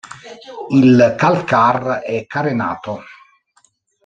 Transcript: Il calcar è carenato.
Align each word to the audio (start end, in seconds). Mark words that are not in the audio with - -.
Il 0.69 1.13
calcar 1.15 1.99
è 1.99 2.25
carenato. 2.25 3.03